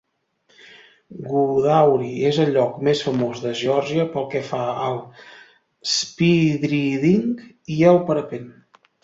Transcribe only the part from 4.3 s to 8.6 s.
que fa al speedriding i el parapent.